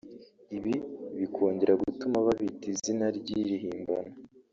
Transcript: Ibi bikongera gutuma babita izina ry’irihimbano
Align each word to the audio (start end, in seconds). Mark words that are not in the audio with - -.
Ibi 0.57 0.73
bikongera 1.19 1.73
gutuma 1.83 2.17
babita 2.25 2.65
izina 2.73 3.05
ry’irihimbano 3.17 4.13